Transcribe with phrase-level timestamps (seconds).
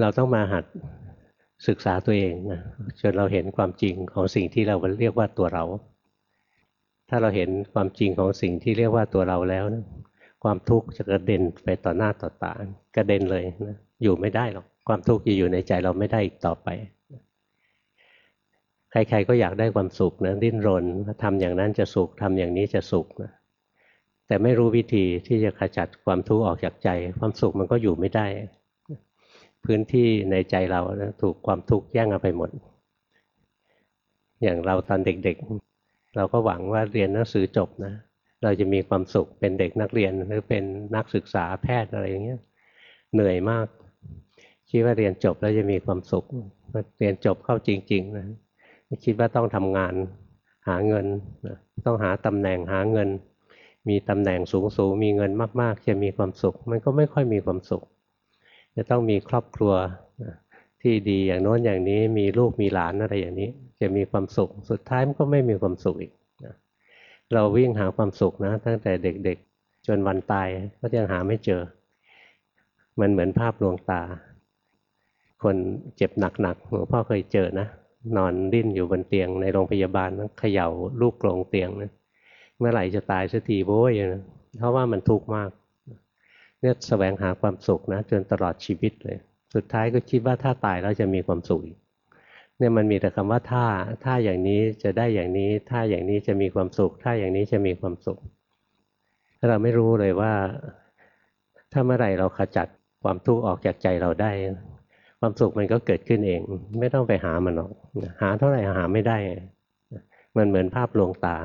[0.00, 0.64] เราต้องมาหัด
[1.68, 2.60] ศึกษาตัวเองนะ
[3.00, 5.64] จนเราเห็นความจริงของสิ่งที่เราเรียกว่าตัวเรา
[7.08, 9.84] ถ้าเราเห็นความจริงของสิ่งที่เรียกว่าตัวเราแล้วนะ
[10.44, 12.54] ความทุกข์จะกระเด็นไปต่อหน้าต่อตา
[12.96, 16.68] กระเด็นเลยนะอยู่ไม่ได้หรอกความทุกข์จะอยู่ในใจเราไม่ได้อีกต่อไป
[18.90, 20.84] ใครๆก็อยากได้ความสุขนะดิ้นรน
[21.22, 23.32] ทำอย่างนั้นจะสุขทำอย่างนี้จะสุขนะ
[24.26, 26.88] แต่ไม่รู้วิธีที่จะขจัดความทุกข์ออกจากใจ
[27.18, 28.26] ความสุขมันก็อยู่ไม่ได้
[29.64, 32.50] พื้นที่ในใจเรานะถูกความทุกข์แย่งเอาไปหมด
[34.42, 37.94] อย่างเราตอนเด็กๆ เราก็หวังว่าเรียนหนังสือจบนะ
[38.42, 40.64] เราจะมีความสุขเป็นเด็กนักเรียนหรือเป็น
[40.96, 42.40] นักศึกษาแพทย์อะไรอย่างเงี้ย
[43.14, 43.66] เหนื่อยมาก
[44.70, 46.24] คิดว่าเรียนจบแล้วจะมีความสุข
[46.98, 48.26] เรียนจบเข้าจริง ๆ นะ
[49.04, 49.94] คิดว่าต้องทำงาน
[50.68, 51.06] หาเงิน
[51.84, 53.08] ต้องหาตำแหน่งหาเงิน
[53.88, 57.84] มีตำแหน่งสูงๆมีเงินมาก ๆ จะมีความสุข มันก็ไม่ค่อยมีความสุข
[58.82, 59.74] จะต้องมีครอบครัว
[60.82, 63.50] ที่ดีอย่างโน้นอย่างนี้มีลูกมีหลานอะไรอย่างนี้
[63.80, 66.12] จะมีความสุขสุดท้ายมันก็ไม่มีความสุขอีก
[67.32, 70.48] เราวิ่งหาความสุขนะ ตั้งแต่เด็กๆ จนวันตาย
[70.80, 71.62] ก็ยังหาไม่เจอ
[73.00, 74.02] มันเหมือนภาพลวงตา
[75.42, 75.56] คน
[75.96, 77.66] เจ็บหนักๆหลวงพ่อเคยเจอนะ
[78.16, 80.68] นอนดิ้นอยู่บนเตียงในโรงพยาบาลเขย่า
[81.00, 81.90] ลูกกลงเตียงนะ
[82.58, 84.22] เมื่อไหร่จะตายสักทีโว้ยนะ
[84.58, 85.50] เพราะว่ามันทุกข์มาก
[86.60, 89.18] เนี่ยแสวงหาความสุขนะจนตลอดชีวิตเลย
[89.54, 91.62] สุดท้ายก็คิดว่าถ้าตายแล้วจะมีความสุข
[92.58, 93.64] เนี่ยมันมีแต่คำว่าถ้า
[94.04, 98.18] ถ้าอย่างนี้จะได้อย่างนี้ ถ้าอย่างนี้จะมีความสุข ถ้าอย่างนี้จะมีความสุข
[99.48, 100.32] เราไม่รู้เลยว่า
[101.72, 102.66] ถ้าเมื่อไหร่เราขจัด
[103.02, 104.30] ความทุกข์ออกจากใจเราได้
[105.20, 106.40] ความสุขมันก็เกิดขึ้นเอง
[106.80, 107.70] ไม่ต้องไปหามันหรอก
[108.20, 109.18] หาเท่าไหร่หาไม่ได้
[110.36, 111.36] มันเหมือนภาพลวงตา